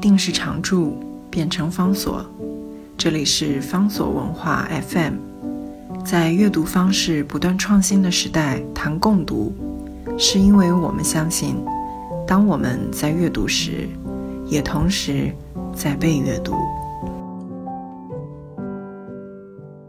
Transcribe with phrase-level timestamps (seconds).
[0.00, 0.98] 定时常驻
[1.30, 2.24] 变成方所。
[2.96, 5.14] 这里是方所文化 FM，
[6.04, 9.54] 在阅读方式不断创新的时代谈共读，
[10.18, 11.56] 是因为我们相信，
[12.26, 13.88] 当我们在阅读时，
[14.46, 15.30] 也同时
[15.74, 16.54] 在被阅读。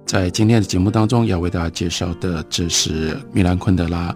[0.06, 4.14] 在今天的节目当中，要为大家介绍的，这是米兰昆德拉。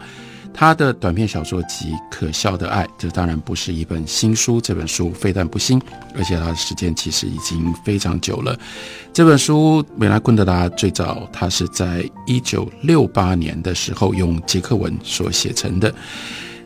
[0.57, 4.61] 他的短篇小说集《可笑的爱》，这当然不是一本新书。
[4.61, 5.81] 这本书非但不新，
[6.15, 8.57] 而且它的时间其实已经非常久了。
[9.11, 15.93] 这本书，美拉昆德拉最早他是在一九六八年的时候用捷克文所写成的。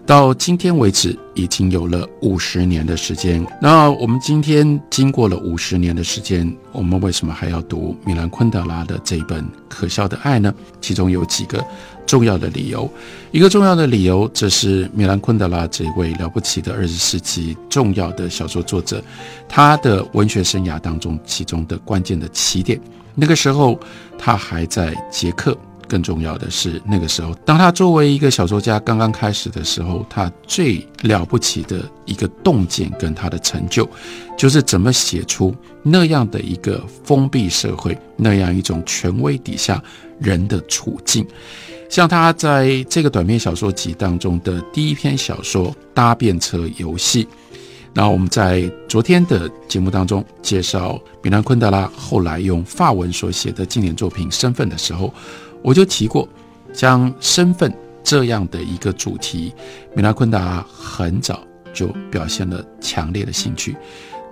[0.10, 3.46] 到今天为止，已经有了五十年的时间。
[3.62, 10.52] 那我们今天经过了五十年的时间，我们为什么还要读米兰昆德拉的这一本《可笑的爱》呢？
[10.82, 11.64] 其中有几个
[12.08, 12.92] 重要的理由。
[13.30, 19.04] 一个重要的理由，这是米兰昆德拉这位了不起的二十世纪重要的小说作者，
[19.48, 22.82] 他的文学生涯当中其中的关键的起点。
[23.14, 23.80] 那个时候，
[24.18, 25.56] 他还在捷克。
[25.90, 33.90] 更重要的是，那个时候，当他作为一个小说家刚刚开始的时候，他最了不起的一个洞见跟他的成就，
[34.38, 39.84] 就是怎么写出那样的一个封闭社会，那样一种权威底下
[40.20, 41.26] 人的处境。
[41.90, 47.26] 像他在这个短篇小说集当中的第一篇小说《搭便车游戏》，
[47.96, 55.12] 那我们在昨天的节目当中介绍米兰昆德拉后来用法文所写的经典作品《身份》的时候。
[55.62, 56.28] 我就提过，
[56.74, 59.54] 像身份这样的一个主题，
[59.96, 61.42] 米拉昆达很早
[61.74, 63.76] 就表现了强烈的兴趣。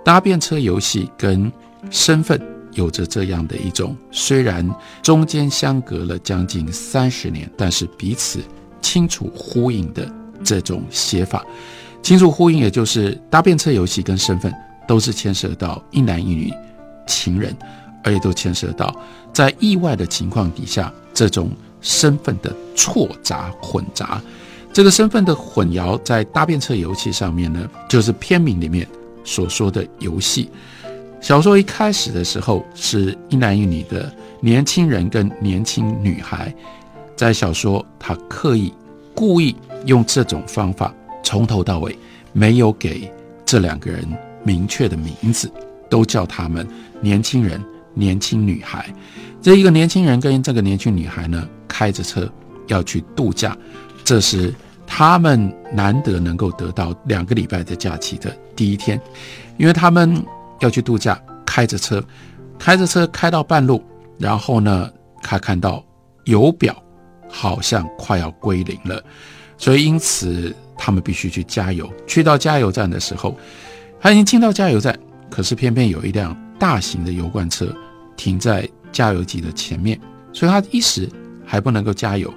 [0.04, 1.52] 搭便车游戏跟
[1.90, 2.40] 身份
[2.72, 4.68] 有着这样的一种，虽然
[5.02, 8.40] 中间相隔了将近三十年，但是彼此
[8.80, 10.10] 清楚呼应的
[10.42, 11.44] 这种写法。
[12.02, 14.52] 清楚呼应，也就是搭便车游戏跟身份
[14.86, 16.52] 都是牵涉到一男一女
[17.06, 17.54] 情人。
[18.04, 18.94] 而且都牵涉到
[19.32, 21.50] 在意外的情况底下，这种
[21.80, 24.20] 身份的错杂混杂，
[24.72, 28.86] 这个身份的混淆，在搭便车游戏上面呢，就是片名里面
[29.24, 30.50] 所说的游戏。
[31.20, 36.54] 小说一开始的时候是一男一女的年轻人跟年轻女孩，
[37.16, 38.72] 在小说他刻意
[39.14, 39.54] 故意
[39.86, 40.94] 用这种方法，
[41.24, 41.98] 从头到尾
[42.32, 43.12] 没有给
[43.44, 44.06] 这两个人
[44.44, 45.50] 明确的名字，
[45.90, 46.64] 都叫他们
[47.00, 47.60] 年轻人。
[47.98, 48.94] 年轻女孩，
[49.42, 52.30] 这一个年轻人跟这个年轻女孩呢，开着车
[52.68, 53.56] 要去度假，
[54.04, 54.54] 这是
[54.86, 59.00] 他们难得能够得到两个礼拜的假期的第一天，
[59.56, 60.24] 因为他们
[60.60, 62.02] 要去度假，开着车，
[62.56, 63.82] 开着车开到半路，
[64.16, 64.88] 然后呢，
[65.20, 65.84] 他看到
[66.24, 66.80] 油表
[67.28, 69.02] 好像快要归零了，
[69.56, 71.92] 所以因此他们必须去加油。
[72.06, 73.36] 去到加油站的时候，
[74.00, 74.96] 他已经进到加油站，
[75.28, 77.74] 可是偏偏有一辆大型的油罐车。
[78.18, 79.98] 停在加油机的前面，
[80.34, 81.08] 所以他一时
[81.46, 82.30] 还不能够加油。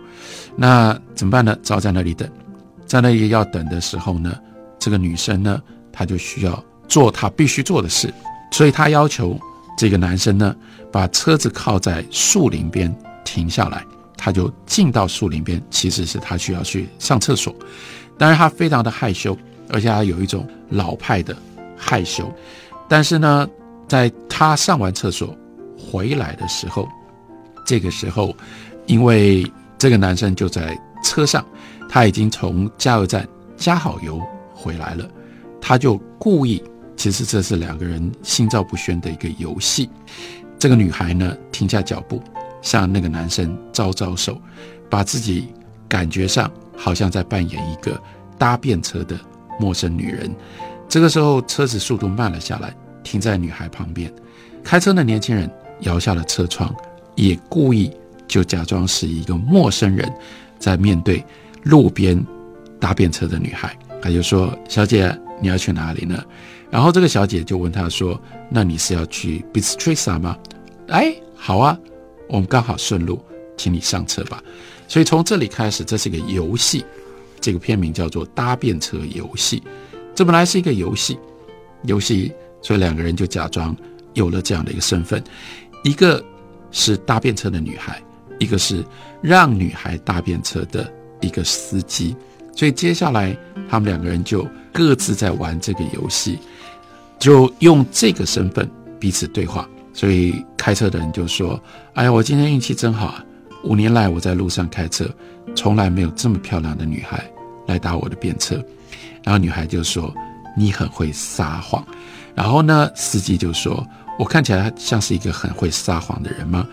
[0.56, 1.58] 那怎么办呢？
[1.62, 2.30] 只好在那里等。
[2.86, 4.38] 在那里要等的时候呢，
[4.78, 5.62] 这个女生呢，
[5.92, 8.14] 她就需要做她必须做的事，
[8.52, 9.40] 所以她要求
[9.78, 10.56] 这个男生呢，
[10.92, 12.94] 把车子靠在树林边
[13.24, 13.84] 停下来。
[14.24, 17.56] 他就进到树林边，其实是他需要去上厕所。
[18.20, 19.36] 当然，他非常的害羞，
[19.70, 21.36] 而且他有一种老派的
[21.76, 22.32] 害羞。
[22.88, 23.50] 但是呢，
[23.88, 25.36] 在他上完厕所。
[25.92, 26.88] 回来的时候，
[27.66, 28.34] 这个时候，
[28.86, 29.46] 因为
[29.78, 31.46] 这个男生就在车上，
[31.90, 34.22] 他已经从加油站加好油
[34.54, 35.06] 回来了，
[35.60, 36.64] 他就故意，
[36.96, 39.90] 其实这是两个人心照不宣的一个游戏。
[40.58, 42.24] 这个女孩呢，停下脚步，
[42.62, 44.40] 向那个男生招招手，
[44.90, 45.50] 把自己
[45.90, 48.02] 感觉上好像在扮演一个
[48.38, 49.20] 搭便车的
[49.60, 50.34] 陌生女人。
[50.88, 54.10] 这个时候，车子速度慢了下来，停在女孩旁边，
[54.64, 55.52] 开车的年轻人。
[55.82, 56.74] 摇下了车窗，
[57.16, 57.92] 也故意
[58.28, 60.12] 就假装是一个陌生人，
[60.60, 61.24] 在面对
[61.64, 62.24] 路边
[62.80, 66.24] 搭便车的女孩，他就说：“小姐，你要去哪里呢？”
[66.72, 68.20] 然后这个小姐就问他说
[68.50, 70.38] ：“那你是要去 Bistrisa 吗？”
[70.88, 71.78] 哎，好啊，
[72.30, 73.20] 我们刚好顺路，
[73.58, 74.42] 请你上车吧。
[74.88, 76.86] 所以从这里开始，这是一个游戏，
[77.40, 79.60] 这个片名叫做《搭便车游戏》。
[80.14, 81.18] 这本来是一个游戏，
[81.84, 82.32] 游戏，
[82.62, 83.76] 所以两个人就假装
[84.14, 85.24] 有了这样的一个身份。
[85.84, 86.24] 一个
[86.72, 88.02] 是搭便车的女孩，
[88.40, 88.86] 一个是
[89.22, 90.92] 让女孩搭便车的
[91.22, 92.16] 一个司机，
[92.56, 93.36] 所以接下来
[93.70, 96.40] 他们两个人就各自在玩这个游戏，
[97.20, 98.70] 就用这个身份
[99.00, 99.68] 彼此对话。
[99.94, 101.62] 所以开车的人就说
[101.96, 103.26] ：“哎呀，我今天运气真好啊！
[103.64, 105.06] 五年来我在路上开车，
[105.54, 107.30] 从来没有这么漂亮的女孩
[107.68, 108.56] 来搭我的便车。”
[109.22, 110.14] 然后女孩就说
[110.56, 111.86] ：“你很会撒谎。”
[112.34, 113.86] 然后呢，司机就说
[114.22, 116.68] ：“我看起来像是一个很会撒谎的人吗？”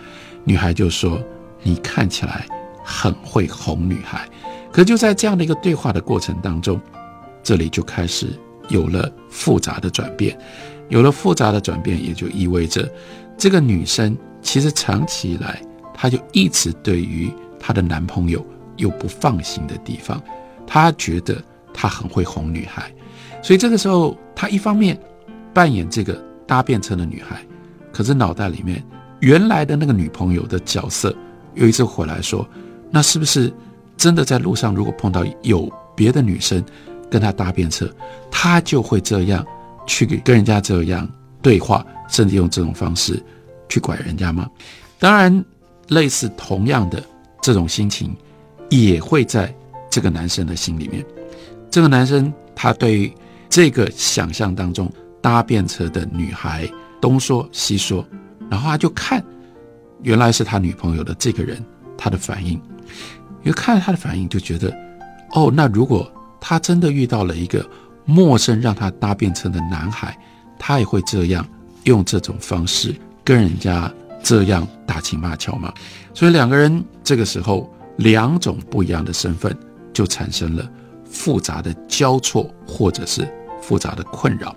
[0.44, 1.18] 女孩就说
[1.64, 2.46] ：“你看起来
[2.84, 4.28] 很会哄女孩。”
[4.70, 6.78] 可就在这样的一个对话的过程当中，
[7.42, 10.38] 这里就开始有了复杂的转变。
[10.90, 12.86] 有了复杂的转变，也就意味着
[13.38, 15.58] 这个女生其实长期以来，
[15.94, 18.44] 她就一直对于她的男朋友
[18.76, 20.22] 有不放心的地方。
[20.66, 21.42] 她觉得
[21.72, 22.92] 他很会哄女孩，
[23.42, 24.98] 所以这个时候，她一方面
[25.54, 27.40] 扮演这个搭便车的女孩，
[27.92, 28.82] 可是脑袋里面
[29.20, 31.14] 原来的那个女朋友的角色，
[31.54, 32.44] 有一次回来说
[32.90, 33.52] ：“那是不是
[33.96, 36.64] 真的在路上，如果碰到有别的女生
[37.10, 37.88] 跟他搭便车，
[38.30, 39.46] 他就会这样？”
[39.90, 41.08] 去跟人家这样
[41.40, 43.18] 对话，甚至用这种方式
[43.70, 44.46] 去拐人家吗？
[44.98, 45.42] 当然，
[45.88, 47.02] 类似同样的
[47.40, 48.14] 这种心情，
[48.68, 49.50] 也会在
[49.88, 51.02] 这个男生的心里面。
[51.70, 53.10] 这个男生他对
[53.48, 56.70] 这个想象当中搭便车的女孩
[57.00, 58.06] 东说西说，
[58.50, 59.24] 然后他就看
[60.02, 61.64] 原来是他女朋友的这个人
[61.96, 62.52] 他的反应，
[63.42, 64.76] 因为看了他的反应就觉得，
[65.32, 66.10] 哦，那如果
[66.40, 67.64] 他真的遇到了一个。
[68.10, 70.18] 陌生让他搭便车的男孩，
[70.58, 71.46] 他也会这样
[71.84, 73.92] 用这种方式跟人家
[74.22, 75.70] 这样打情骂俏吗？
[76.14, 79.54] 所以两个人这个时候两种不一样的身份
[79.92, 80.66] 就产生了
[81.04, 83.28] 复杂的交错，或者是
[83.60, 84.56] 复杂的困扰。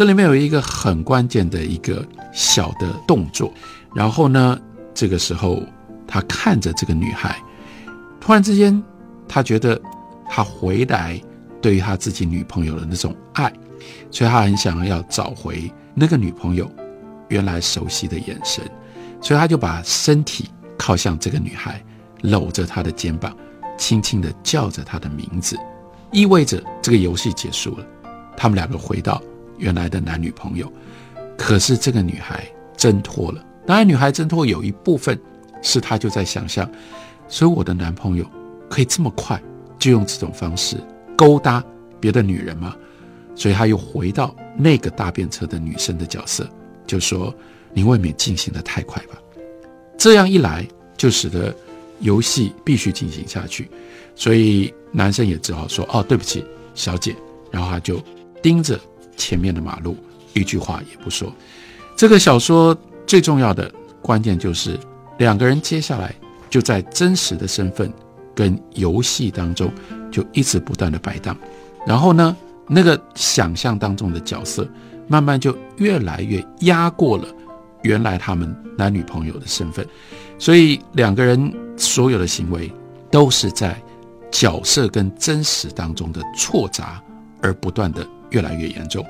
[0.00, 2.02] 这里面有一个很关键的一个
[2.32, 3.52] 小的动作，
[3.94, 4.58] 然后呢，
[4.94, 5.62] 这个时候
[6.06, 7.36] 他看着这个女孩，
[8.18, 8.82] 突然之间
[9.28, 9.78] 他觉得
[10.26, 11.20] 他回来。
[11.60, 13.52] 对于他自己女朋友的那种爱，
[14.10, 16.66] 所以他很想要找回那个女朋友
[17.28, 18.64] 原来熟悉的眼神，
[19.20, 20.48] 所以他就把身体
[20.78, 21.84] 靠向这个女孩，
[22.22, 23.36] 搂着她的肩膀，
[23.76, 25.58] 轻轻地叫着她的名字，
[26.10, 27.84] 意味着这个游戏结束了，
[28.34, 29.20] 他们两个回到
[29.60, 30.70] 原来的男女朋友。
[31.38, 32.44] 可是这个女孩
[32.76, 35.16] 挣脱了，当然女孩挣脱有一部分
[35.62, 36.68] 是她就在想象，
[37.28, 38.26] 所以我的男朋友
[38.68, 39.40] 可以这么快
[39.78, 40.76] 就用这种方式。
[41.16, 41.62] 勾搭
[42.00, 42.74] 别的女人吗？
[43.36, 46.46] 所以他又回到那个搭便车的女生的角色，
[46.86, 47.34] 就说
[47.72, 49.14] ：“你未免进行的太快吧。”
[49.96, 50.66] 这样一来，
[50.96, 51.54] 就使得
[52.00, 53.70] 游戏必须进行下去。
[54.14, 57.14] 所以男生也只好说：“哦，对不起，小姐。”
[57.50, 58.02] 然后他就
[58.42, 58.78] 盯着
[59.20, 59.96] 前面的马路，
[60.32, 61.30] 一句话也不说。
[61.96, 62.76] 这个小说
[63.06, 63.70] 最重要的
[64.00, 64.78] 关键就是
[65.18, 66.14] 两个人接下来
[66.48, 67.92] 就在真实的身份
[68.34, 69.70] 跟游戏当中。
[70.10, 71.36] 就一直不断的摆荡，
[71.86, 72.36] 然后呢，
[72.66, 74.68] 那个想象当中的角色，
[75.06, 77.28] 慢慢就越来越压过了
[77.82, 79.86] 原来他们男女朋友的身份，
[80.36, 82.68] 所以两个人所有的行为
[83.08, 83.80] 都是在
[84.32, 87.00] 角色跟真实当中的错杂
[87.40, 89.04] 而不断的越来越严重。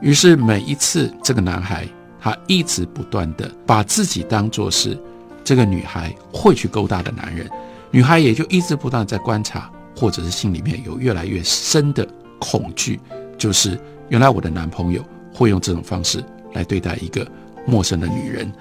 [0.00, 1.86] 于是每一次这个男孩
[2.20, 4.98] 他一直不断的把自己当作是
[5.42, 7.48] 这个女孩会去勾搭的男人，
[7.90, 9.70] 女孩也就一直不断在观察。
[9.96, 12.06] 或者是心里面有越来越深的
[12.38, 13.00] 恐惧，
[13.36, 13.76] 就是
[14.10, 16.22] 原来我的男朋友会用这种方式
[16.52, 17.26] 来对待一个
[17.66, 18.52] 陌生的女人，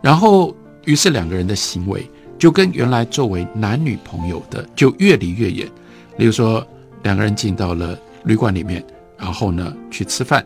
[0.00, 0.52] 然后
[0.84, 2.04] 于是两个人的行为
[2.36, 5.68] 就跟原来作为男女朋友的就越离越远。
[6.16, 6.66] 例如说，
[7.04, 8.84] 两个人进到了旅馆里面，
[9.22, 10.44] 然后呢去吃饭，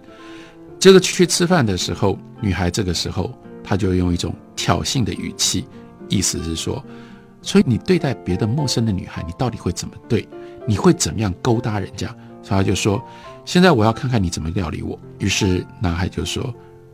[0.79, 3.33] 这个去吃饭的时候，女孩这个时候
[3.65, 5.67] 她就用一种挑衅的语气，
[6.09, 6.85] 意思是说。
[7.43, 10.29] 所以你对待别的陌生的女孩，你到底会怎么对？
[10.67, 12.13] 你会怎么样勾搭人家？
[12.43, 13.01] 所以就说
[13.47, 16.53] ：“现在我要看看你怎么料理我。”于是男孩就说：“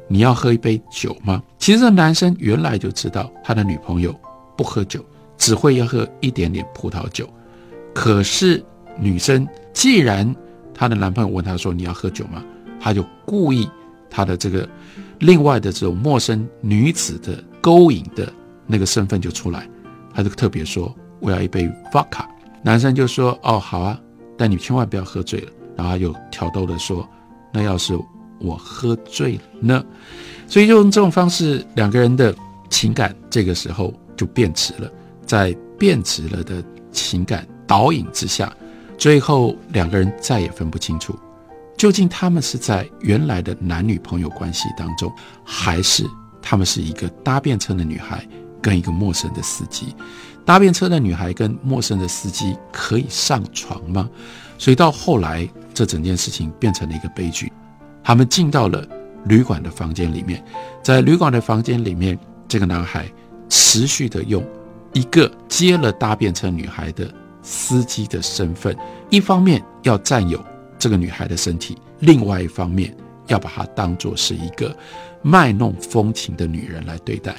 [0.08, 4.14] 你要喝一杯酒吗？”其实这男生原来就知道他的女朋友
[4.56, 5.02] 不喝酒，
[5.38, 7.26] 只会要喝一点点葡萄酒。
[7.94, 8.62] 可是
[8.98, 10.34] 女生既然
[10.74, 12.42] 她的男朋友问她说：“你要喝酒吗？”
[12.80, 13.68] 她就故意
[14.10, 14.68] 她的这个
[15.20, 18.32] 另外的这种陌生女子的勾引的
[18.66, 19.68] 那个身份就出来。
[20.14, 22.24] 她就特别说：“我要一杯 vodka。”
[22.62, 23.98] 男生就说：“哦，好啊，
[24.36, 27.08] 但你千万不要喝醉了。”然后又挑逗的说
[27.52, 27.98] ：“那要是
[28.38, 29.84] 我喝醉了呢？”
[30.46, 32.34] 所以就用这种方式，两个人的
[32.68, 34.90] 情感这个时候就变质了。
[35.24, 38.54] 在变质了的情感导引之下，
[39.02, 41.18] 最后两个人再也分不清楚，
[41.76, 46.08] 究竟他们是在原来的男女朋友关系当中，还是
[46.40, 48.24] 他们是一个搭便车的女孩。
[48.60, 49.92] 跟一个陌生的司机
[50.44, 54.08] 搭便车的女孩跟陌生的司机可以上床吗？
[54.56, 57.52] 所以到后来，这整件事情变成了一个悲剧。
[58.04, 58.86] 他们进到了
[59.24, 60.40] 旅馆的房间里面，
[60.80, 62.16] 在旅馆的房间里面，
[62.46, 63.10] 这个男孩
[63.48, 64.46] 持续的用
[64.92, 68.76] 一个接了搭便车女孩的司机的身份，
[69.10, 70.42] 一方面要占有
[70.78, 72.94] 这个女孩的身体，另外一方面
[73.26, 74.74] 要把她当作是一个
[75.22, 77.34] 卖弄风情的女人来对待。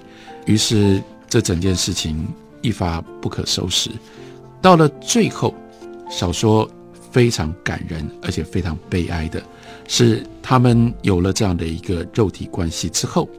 [0.46, 2.28] 于是，这整件事情
[2.62, 3.90] 一发不可收拾。
[4.62, 5.54] 到了最后，
[6.10, 6.70] 小说
[7.12, 9.42] 非常感人，而且非常悲哀的
[9.88, 13.30] 是，他们有了这样的一个肉体关系之后，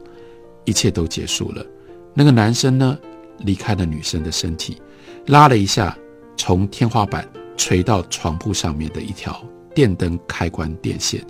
[0.65, 1.65] 一切都结束了。
[2.13, 2.97] 那个男生呢，
[3.39, 4.81] 离开了女生的身体，
[5.27, 5.97] 拉了一下
[6.37, 7.27] 从天花板
[7.57, 11.25] 垂到床铺上面的一条电灯开关电线，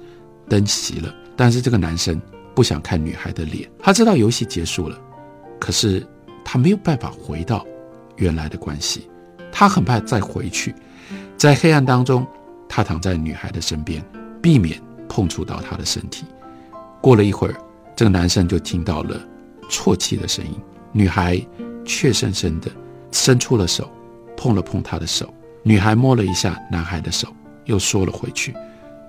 [0.50, 1.14] 灯熄了。
[1.36, 2.22] 但是这个男生
[2.54, 5.00] 不想看女孩的脸，他知道游戏结束了，
[5.60, 6.06] 可是
[6.44, 7.66] 他没有办法回到
[8.16, 9.10] 原来的关系。
[9.52, 10.76] 他很怕再回去，
[11.38, 12.26] 在黑暗当中，
[12.68, 14.04] 他躺在女孩的身边，
[14.42, 16.26] 避免碰触到她的身体。
[17.02, 17.56] 过了一会儿，
[17.96, 19.18] 这个男生就听到了
[19.70, 20.54] 啜泣的声音。
[20.92, 21.40] 女孩
[21.86, 22.70] 怯生生的
[23.12, 23.90] 伸出了手，
[24.36, 25.34] 碰了碰他的手。
[25.64, 27.28] 女孩摸了一下男孩的手，
[27.66, 28.54] 又缩了回去，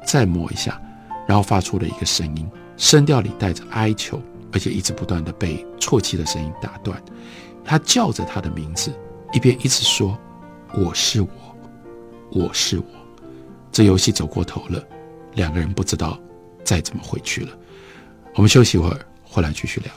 [0.07, 0.81] 再摸一下，
[1.27, 4.21] 然后发出了一个声音，声调里带着哀求，
[4.53, 7.01] 而且一直不断的被啜泣的声音打断。
[7.65, 8.91] 他叫着他的名字，
[9.33, 10.19] 一边一直说。
[10.75, 11.29] 我是我，
[12.33, 12.85] 我是我。
[13.71, 14.83] 这游戏走过头了，
[15.35, 16.19] 两个人不知道
[16.65, 17.51] 再怎么回去了。
[18.35, 19.93] 我们休息一会儿，回来继续聊。